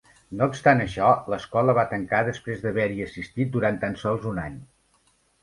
[0.37, 4.59] No obstant això, l'escola va tancar després d'haver-hi assistit durant tan sols un any.